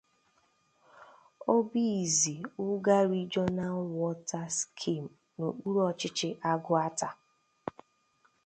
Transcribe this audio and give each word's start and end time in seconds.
'Obizi-Uga 1.55 2.97
Regional 3.15 3.77
Water 3.99 4.43
Scheme' 4.59 5.15
n'okpuru 5.37 5.79
ọchịchị 5.89 6.29
Agụata. 6.51 7.09